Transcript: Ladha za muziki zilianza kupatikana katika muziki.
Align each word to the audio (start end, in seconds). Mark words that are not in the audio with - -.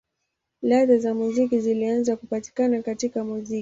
Ladha 0.61 0.97
za 0.99 1.13
muziki 1.13 1.59
zilianza 1.59 2.15
kupatikana 2.15 2.81
katika 2.81 3.23
muziki. 3.23 3.59